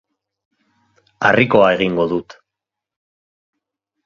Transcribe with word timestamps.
Harrikoa 1.29 1.67
egingo 1.77 2.09
dut. 2.15 2.37